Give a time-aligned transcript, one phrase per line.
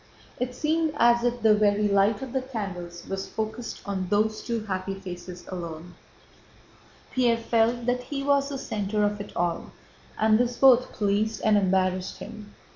[0.39, 4.65] It seemed as if the very light of the candles was focused on those two
[4.65, 5.93] happy faces alone.
[7.11, 9.71] Pierre felt that he was the center of it all,
[10.17, 12.55] and this both pleased and embarrassed him.